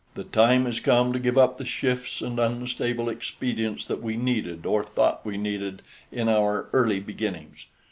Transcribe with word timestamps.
The 0.15 0.23
time 0.23 0.65
is 0.65 0.79
come 0.79 1.13
to 1.13 1.19
give 1.19 1.37
up 1.37 1.59
the 1.59 1.63
shifts 1.63 2.21
and 2.23 2.39
unstable 2.39 3.07
expedients 3.07 3.85
that 3.85 4.01
we 4.01 4.17
needed, 4.17 4.65
or 4.65 4.83
thought 4.83 5.23
we 5.23 5.37
needed, 5.37 5.83
in 6.11 6.27
our 6.27 6.69
early 6.73 6.99
beginnings. 6.99 7.67